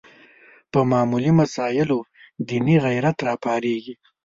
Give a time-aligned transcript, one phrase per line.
[0.71, 1.99] په معمولي مسایلو
[2.47, 3.93] دیني غیرت راپارېږي